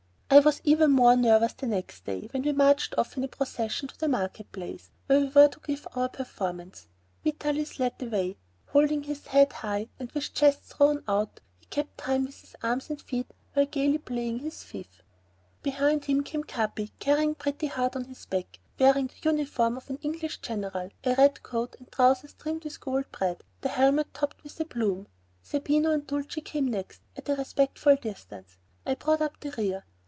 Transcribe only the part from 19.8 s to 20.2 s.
an